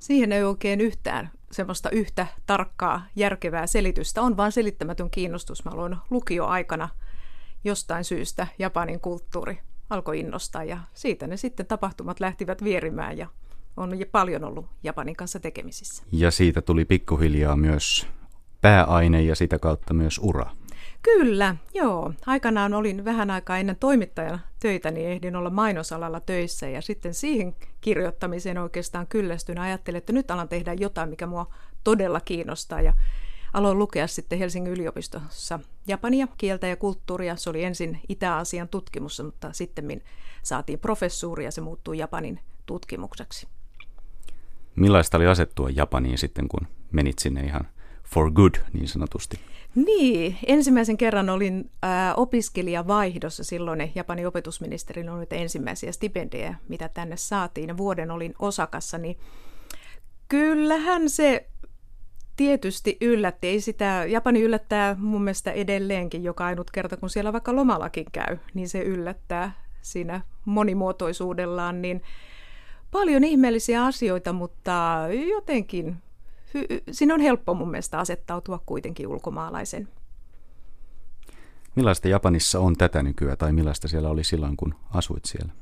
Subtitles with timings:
[0.00, 4.22] Siihen ei oikein yhtään semmoista yhtä tarkkaa, järkevää selitystä.
[4.22, 5.64] On vain selittämätön kiinnostus.
[5.64, 6.88] Mä aloin lukioaikana
[7.64, 9.60] jostain syystä Japanin kulttuuri
[9.90, 13.26] alkoi innostaa ja siitä ne sitten tapahtumat lähtivät vierimään ja
[13.76, 16.02] on paljon ollut Japanin kanssa tekemisissä.
[16.12, 18.06] Ja siitä tuli pikkuhiljaa myös
[18.60, 20.50] pääaine ja sitä kautta myös ura.
[21.02, 22.12] Kyllä, joo.
[22.26, 27.56] Aikanaan olin vähän aikaa ennen toimittajan töitä, niin ehdin olla mainosalalla töissä ja sitten siihen
[27.80, 29.58] kirjoittamiseen oikeastaan kyllästyn.
[29.58, 31.54] Ajattelin, että nyt alan tehdä jotain, mikä mua
[31.84, 32.92] todella kiinnostaa ja
[33.52, 37.36] aloin lukea sitten Helsingin yliopistossa japania, kieltä ja kulttuuria.
[37.36, 40.02] Se oli ensin Itä-Aasian tutkimus, mutta sitten
[40.42, 43.48] saatiin professuuri ja se muuttui Japanin tutkimukseksi.
[44.76, 47.68] Millaista oli asettua Japaniin sitten, kun menit sinne ihan
[48.14, 49.40] for good niin sanotusti?
[49.74, 57.68] Niin, ensimmäisen kerran olin ää, opiskelijavaihdossa silloin Japanin opetusministerin oli ensimmäisiä stipendejä, mitä tänne saatiin.
[57.68, 59.18] Ja vuoden olin osakassa, niin
[60.28, 61.46] kyllähän se
[62.36, 63.48] tietysti yllätti.
[63.48, 68.36] Ei sitä, Japani yllättää mun mielestä edelleenkin joka ainut kerta, kun siellä vaikka lomallakin käy,
[68.54, 71.82] niin se yllättää siinä monimuotoisuudellaan.
[71.82, 72.02] Niin
[72.90, 75.96] paljon ihmeellisiä asioita, mutta jotenkin
[76.90, 79.88] siinä on helppo mun mielestä asettautua kuitenkin ulkomaalaisen.
[81.74, 85.52] Millaista Japanissa on tätä nykyään tai millaista siellä oli silloin, kun asuit siellä?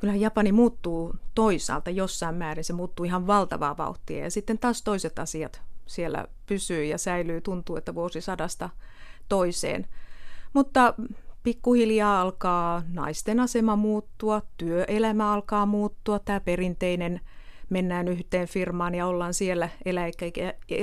[0.00, 5.18] Kyllähän Japani muuttuu toisaalta jossain määrin, se muuttuu ihan valtavaa vauhtia ja sitten taas toiset
[5.18, 8.70] asiat siellä pysyy ja säilyy, tuntuu, että vuosisadasta
[9.28, 9.86] toiseen.
[10.52, 10.94] Mutta
[11.42, 17.20] pikkuhiljaa alkaa naisten asema muuttua, työelämä alkaa muuttua, tämä perinteinen
[17.70, 19.68] mennään yhteen firmaan ja ollaan siellä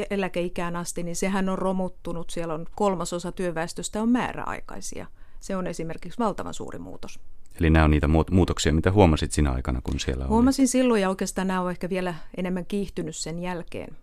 [0.09, 2.30] eläkeikään asti, niin sehän on romuttunut.
[2.30, 5.08] Siellä on kolmasosa työväestöstä on määräaikaisia.
[5.39, 7.19] Se on esimerkiksi valtavan suuri muutos.
[7.59, 10.67] Eli nämä on niitä muutoksia, mitä huomasit sinä aikana, kun siellä Huomasin oli.
[10.67, 13.97] silloin ja oikeastaan nämä on ehkä vielä enemmän kiihtynyt sen jälkeen.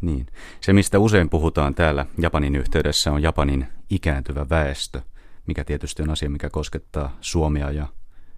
[0.00, 0.26] Niin.
[0.60, 5.00] Se, mistä usein puhutaan täällä Japanin yhteydessä, on Japanin ikääntyvä väestö,
[5.46, 7.86] mikä tietysti on asia, mikä koskettaa Suomea ja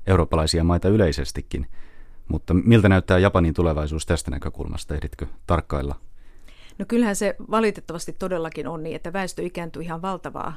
[0.07, 1.67] eurooppalaisia maita yleisestikin.
[2.29, 4.95] Mutta miltä näyttää Japanin tulevaisuus tästä näkökulmasta?
[4.95, 5.95] Ehditkö tarkkailla?
[6.79, 10.53] No kyllähän se valitettavasti todellakin on niin, että väestö ikääntyy ihan valtavaa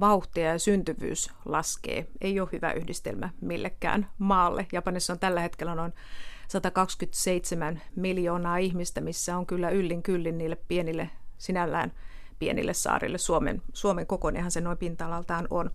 [0.00, 2.06] vauhtia ja syntyvyys laskee.
[2.20, 4.66] Ei ole hyvä yhdistelmä millekään maalle.
[4.72, 5.92] Japanissa on tällä hetkellä noin
[6.48, 11.92] 127 miljoonaa ihmistä, missä on kyllä yllin kyllin niille pienille sinällään
[12.38, 13.18] pienille saarille.
[13.18, 15.70] Suomen, Suomen kokoinenhan se noin pinta-alaltaan on.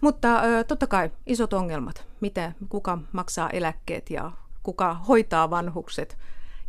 [0.00, 2.06] Mutta totta kai isot ongelmat.
[2.20, 6.18] Miten, kuka maksaa eläkkeet ja kuka hoitaa vanhukset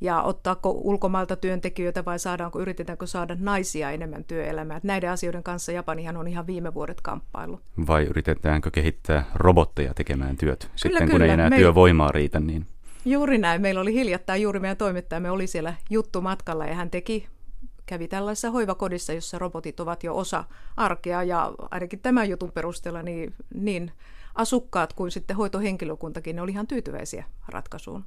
[0.01, 4.77] ja ottaako ulkomailta työntekijöitä vai saadaanko, yritetäänkö saada naisia enemmän työelämään.
[4.77, 7.59] Että näiden asioiden kanssa Japanihan on ihan viime vuodet kamppailu.
[7.87, 11.11] Vai yritetäänkö kehittää robotteja tekemään työt kyllä, sitten, kyllä.
[11.11, 11.57] kun ei enää Me...
[11.57, 12.39] työvoimaa riitä?
[12.39, 12.65] Niin...
[13.05, 13.61] Juuri näin.
[13.61, 17.27] Meillä oli hiljattain juuri meidän toimittajamme oli siellä juttumatkalla ja hän teki
[17.91, 20.43] kävi tällaisessa hoivakodissa, jossa robotit ovat jo osa
[20.77, 23.91] arkea ja ainakin tämän jutun perusteella niin, niin
[24.35, 28.05] asukkaat kuin sitten hoitohenkilökuntakin ne oli ihan tyytyväisiä ratkaisuun.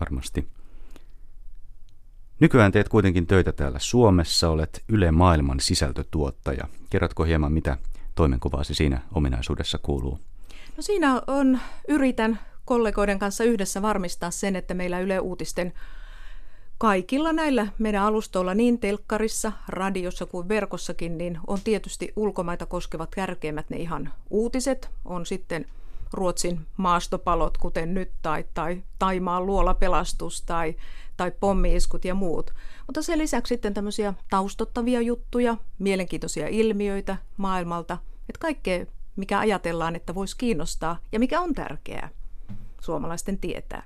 [0.00, 0.48] Varmasti.
[2.40, 6.68] Nykyään teet kuitenkin töitä täällä Suomessa, olet Yle Maailman sisältötuottaja.
[6.90, 7.76] Kerrotko hieman, mitä
[8.14, 10.18] toimenkuvaasi siinä ominaisuudessa kuuluu?
[10.76, 15.72] No siinä on, yritän kollegoiden kanssa yhdessä varmistaa sen, että meillä Yle Uutisten
[16.80, 23.70] kaikilla näillä meidän alustoilla, niin telkkarissa, radiossa kuin verkossakin, niin on tietysti ulkomaita koskevat tärkeimmät
[23.70, 24.90] ne ihan uutiset.
[25.04, 25.66] On sitten
[26.12, 30.74] Ruotsin maastopalot, kuten nyt, tai, tai Taimaan luolapelastus, tai,
[31.16, 32.50] tai pommiiskut ja muut.
[32.86, 37.98] Mutta sen lisäksi sitten tämmöisiä taustottavia juttuja, mielenkiintoisia ilmiöitä maailmalta,
[38.28, 38.86] että kaikkea,
[39.16, 42.08] mikä ajatellaan, että voisi kiinnostaa ja mikä on tärkeää
[42.80, 43.82] suomalaisten tietää.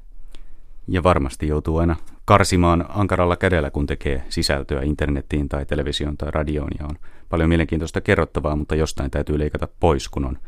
[0.88, 6.71] Ja varmasti joutuu aina karsimaan ankaralla kädellä, kun tekee sisältöä internettiin tai televisioon tai radioon.
[6.79, 6.97] Ja on
[7.29, 10.39] paljon mielenkiintoista kerrottavaa, mutta jostain täytyy leikata pois, kun on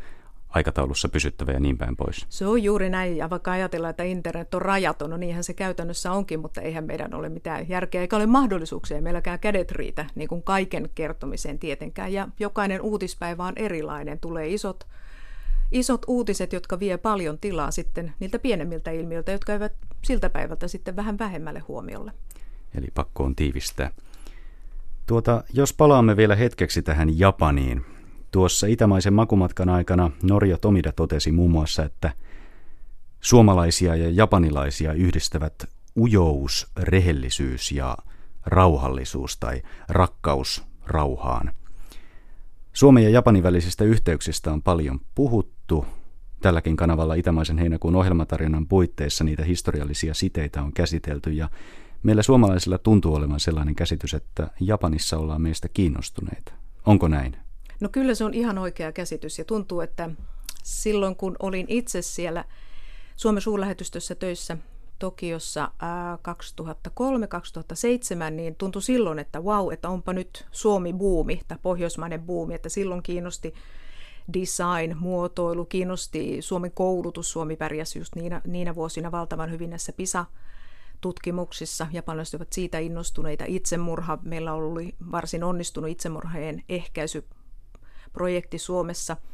[0.49, 2.25] aikataulussa pysyttävä ja niin päin pois.
[2.29, 6.11] Se on juuri näin, ja vaikka ajatellaan, että internet on rajaton, no niinhän se käytännössä
[6.11, 10.43] onkin, mutta eihän meidän ole mitään järkeä, eikä ole mahdollisuuksia, meilläkään kädet riitä niin kuin
[10.43, 14.87] kaiken kertomiseen tietenkään, ja jokainen uutispäivä on erilainen, tulee isot
[15.71, 20.95] isot uutiset, jotka vie paljon tilaa sitten niiltä pienemmiltä ilmiöiltä, jotka eivät siltä päivältä sitten
[20.95, 22.11] vähän vähemmälle huomiolle.
[22.75, 23.91] Eli pakko on tiivistää.
[25.05, 27.85] Tuota, jos palaamme vielä hetkeksi tähän Japaniin.
[28.31, 32.11] Tuossa itämaisen makumatkan aikana Norja Tomida totesi muun muassa, että
[33.21, 35.53] suomalaisia ja japanilaisia yhdistävät
[35.95, 37.97] ujous, rehellisyys ja
[38.45, 41.51] rauhallisuus tai rakkaus rauhaan.
[42.73, 45.85] Suomen ja Japanin välisistä yhteyksistä on paljon puhuttu.
[46.41, 51.49] Tälläkin kanavalla Itämaisen heinäkuun ohjelmatarjonnan puitteissa niitä historiallisia siteitä on käsitelty ja
[52.03, 56.51] Meillä suomalaisilla tuntuu olevan sellainen käsitys, että Japanissa ollaan meistä kiinnostuneita.
[56.85, 57.37] Onko näin?
[57.79, 60.09] No kyllä se on ihan oikea käsitys ja tuntuu, että
[60.63, 62.45] silloin kun olin itse siellä
[63.15, 64.57] Suomen suurlähetystössä töissä
[64.99, 65.71] Tokiossa
[68.27, 73.03] 2003-2007, niin tuntui silloin, että wow, että onpa nyt Suomi-buumi tai pohjoismainen buumi, että silloin
[73.03, 73.53] kiinnosti
[74.33, 77.31] design, muotoilu, kiinnosti Suomen koulutus.
[77.31, 80.25] Suomi pärjäsi just niinä, niinä vuosina valtavan hyvin näissä PISA
[81.01, 81.87] tutkimuksissa.
[81.91, 83.43] Japanilaiset ovat siitä innostuneita.
[83.47, 89.17] Itsemurha, meillä oli varsin onnistunut itsemurheen ehkäisyprojekti Suomessa–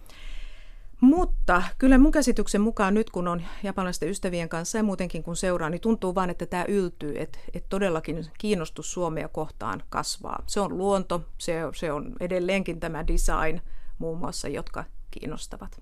[1.03, 5.69] mutta kyllä mun käsityksen mukaan nyt, kun on japanilaisten ystävien kanssa ja muutenkin kun seuraa,
[5.69, 10.43] niin tuntuu vaan, että tämä yltyy, että, että todellakin kiinnostus Suomea kohtaan kasvaa.
[10.47, 13.61] Se on luonto, se, se on edelleenkin tämä design
[13.97, 15.81] muun muassa, jotka kiinnostavat.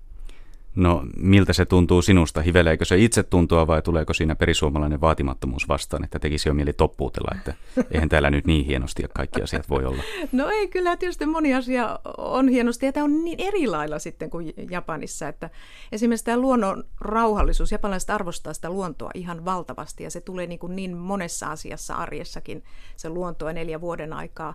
[0.74, 2.42] No miltä se tuntuu sinusta?
[2.42, 7.34] Hiveleekö se itse tuntua vai tuleeko siinä perisuomalainen vaatimattomuus vastaan, että tekisi jo mieli toppuutella,
[7.36, 7.54] että
[7.90, 10.02] eihän täällä nyt niin hienosti ja kaikki asiat voi olla?
[10.32, 14.30] No ei, kyllä tietysti moni asia on hienosti ja tämä on niin eri lailla sitten
[14.30, 15.50] kuin Japanissa, että
[15.92, 20.76] esimerkiksi tämä luonnon rauhallisuus, japanilaiset arvostaa sitä luontoa ihan valtavasti ja se tulee niin, kuin
[20.76, 22.64] niin monessa asiassa arjessakin
[22.96, 24.54] se luontoa neljä vuoden aikaa,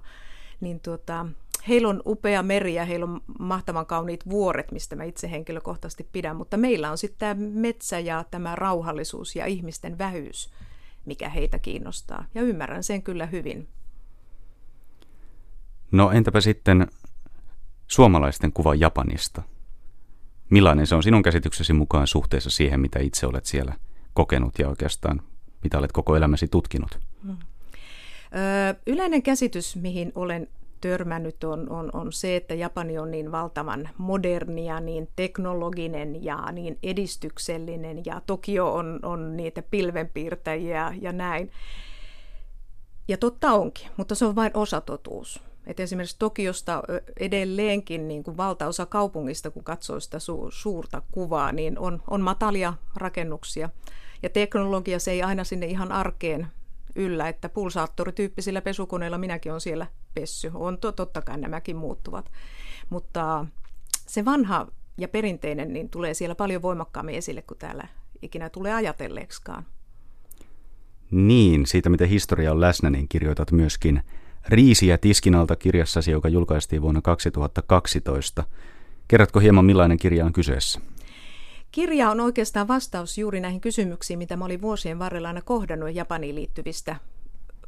[0.62, 1.26] niin tuota,
[1.68, 6.36] heillä on upea meri ja heillä on mahtavan kauniit vuoret, mistä mä itse henkilökohtaisesti pidän,
[6.36, 10.50] mutta meillä on sitten tämä metsä ja tämä rauhallisuus ja ihmisten vähyys,
[11.06, 12.26] mikä heitä kiinnostaa.
[12.36, 13.68] Ja ymmärrän sen kyllä hyvin.
[15.92, 16.88] No entäpä sitten
[17.88, 19.44] suomalaisten kuva Japanista?
[20.50, 23.76] Millainen se on sinun käsityksesi mukaan suhteessa siihen, mitä itse olet siellä
[24.14, 25.22] kokenut ja oikeastaan
[25.64, 27.00] mitä olet koko elämäsi tutkinut?
[27.24, 27.38] Hmm.
[28.88, 30.48] yleinen käsitys, mihin olen
[30.82, 36.78] törmännyt on, on, on se, että Japani on niin valtavan modernia, niin teknologinen ja niin
[36.84, 41.52] edistyksellinen ja Tokio on, on niitä pilvenpiirtäjiä ja näin.
[43.08, 45.44] Ja totta onkin, mutta se on vain osatotuus.
[45.68, 46.84] Et esimerkiksi Tokiosta
[47.20, 52.74] edelleenkin niin kuin valtaosa kaupungista, kun katsoo sitä su- suurta kuvaa, niin on, on matalia
[52.96, 53.70] rakennuksia.
[54.24, 56.48] Ja teknologia se ei aina sinne ihan arkeen
[56.98, 60.52] yllä, että pulsaattorityyppisillä pesukoneilla minäkin on siellä pessy.
[60.54, 62.32] On to, totta kai nämäkin muuttuvat.
[62.90, 63.46] Mutta
[64.08, 64.68] se vanha
[64.98, 67.88] ja perinteinen niin tulee siellä paljon voimakkaammin esille kuin täällä
[68.22, 69.66] ikinä tulee ajatelleeksikaan.
[71.12, 74.04] Niin, siitä miten historia on läsnä, niin kirjoitat myöskin
[74.48, 78.44] Riisiä tiskinalta kirjassasi, joka julkaistiin vuonna 2012.
[79.08, 80.82] Kerrotko hieman millainen kirja on kyseessä?
[81.72, 86.36] Kirja on oikeastaan vastaus juuri näihin kysymyksiin, mitä mä olin vuosien varrella aina kohdannut Japaniin
[86.36, 86.96] liittyvistä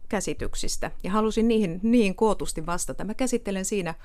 [0.09, 0.91] käsityksistä.
[1.03, 3.03] Ja halusin niihin niin kootusti vastata.
[3.03, 3.95] Mä käsittelen siinä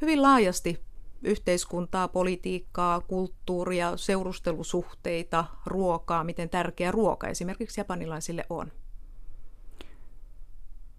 [0.00, 0.80] hyvin laajasti
[1.22, 8.72] yhteiskuntaa, politiikkaa, kulttuuria, seurustelusuhteita, ruokaa, miten tärkeä ruoka esimerkiksi japanilaisille on.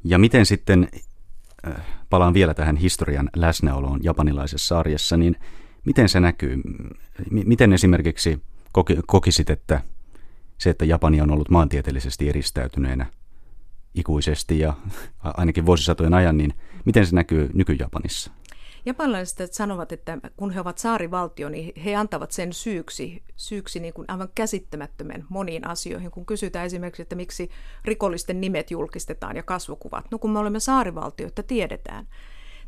[0.04, 0.90] Ja miten sitten,
[1.68, 5.36] äh, palaan vielä tähän historian läsnäoloon japanilaisessa arjessa, niin
[5.86, 6.56] miten se näkyy?
[6.56, 8.42] M- miten esimerkiksi
[9.08, 9.82] kokisit, että
[10.58, 13.06] se, että Japani on ollut maantieteellisesti eristäytyneenä
[13.96, 14.74] ikuisesti ja
[15.24, 16.54] ainakin vuosisatojen ajan, niin
[16.86, 18.32] miten se näkyy nyky-Japanissa?
[18.86, 24.06] Japanilaiset sanovat, että kun he ovat saarivaltio, niin he antavat sen syyksi, syyksi niin kuin
[24.08, 26.12] aivan käsittämättömän moniin asioihin.
[26.12, 27.50] Kun kysytään esimerkiksi, että miksi
[27.86, 30.06] rikollisten nimet julkistetaan ja kasvokuvat.
[30.12, 32.08] No kun me olemme saarivaltio, että tiedetään.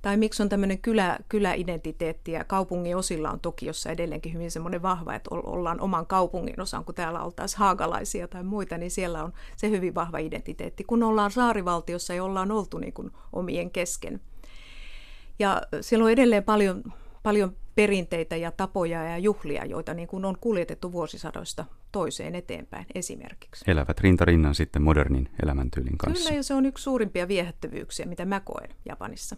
[0.01, 5.13] Tai miksi on tämmöinen kylä, kyläidentiteetti ja kaupungin osilla on Tokiossa edelleenkin hyvin semmoinen vahva,
[5.13, 9.70] että ollaan oman kaupungin osan, kun täällä oltaisiin haagalaisia tai muita, niin siellä on se
[9.70, 10.84] hyvin vahva identiteetti.
[10.84, 14.22] Kun ollaan saarivaltiossa ja ollaan oltu niin kuin omien kesken.
[15.39, 16.84] Ja siellä on edelleen paljon,
[17.24, 23.72] paljon perinteitä ja tapoja ja juhlia, joita niin kuin on kuljetettu vuosisadoista toiseen eteenpäin esimerkiksi.
[23.72, 26.24] Elävät rinta rinnan sitten modernin elämäntyylin kanssa.
[26.24, 29.36] Kyllä, ja se on yksi suurimpia viehättävyyksiä, mitä mä koen Japanissa.